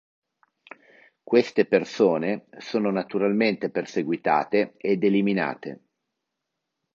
[1.21, 5.81] Queste persone sono naturalmente perseguitate ed eliminate.